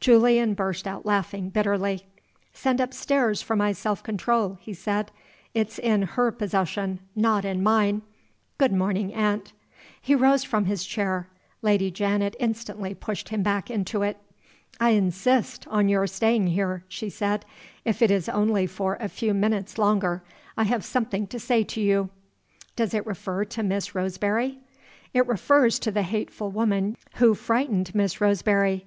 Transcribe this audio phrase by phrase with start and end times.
[0.00, 2.06] Julian burst out laughing bitterly.
[2.54, 5.12] "Send upstairs for my self control," he said.
[5.52, 8.00] "It's in her possession not in mine.
[8.56, 9.52] Good morning, aunt."
[10.00, 11.28] He rose from his chair.
[11.60, 14.16] Lady Janet instantly pushed him back into it.
[14.80, 17.44] "I insist on your staying here," she said,
[17.84, 20.22] "if it is only for a few minutes longer.
[20.56, 22.08] I have something to say to you."
[22.74, 24.60] "Does it refer to Miss Roseberry?"
[25.12, 28.86] "It refers to the hateful woman who frightened Miss Roseberry.